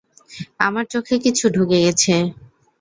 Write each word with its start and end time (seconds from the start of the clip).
আমার 0.59 0.85
চোখে 0.93 1.15
কিছু 1.25 1.45
ঢুকে 1.55 1.77
গেছে। 1.85 2.13